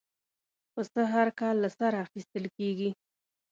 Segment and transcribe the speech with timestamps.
[0.73, 2.89] پسه هر کال له سره اخېستل کېږي.